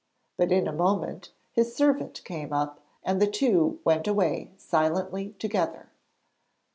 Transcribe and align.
But 0.35 0.51
in 0.51 0.67
a 0.67 0.71
moment 0.73 1.31
his 1.51 1.75
servant 1.75 2.23
came 2.25 2.51
up, 2.51 2.79
and 3.03 3.21
the 3.21 3.27
two 3.29 3.79
went 3.83 4.07
away 4.07 4.51
silently 4.57 5.35
together. 5.37 5.89